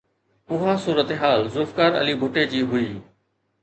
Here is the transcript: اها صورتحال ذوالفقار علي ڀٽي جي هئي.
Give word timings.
اها 0.53 0.71
صورتحال 0.85 1.39
ذوالفقار 1.53 1.91
علي 2.01 2.13
ڀٽي 2.21 2.43
جي 2.51 2.61
هئي. 2.71 2.87